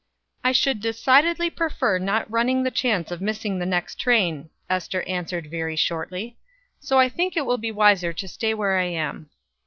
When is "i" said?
0.43-0.51, 6.97-7.07, 8.79-8.85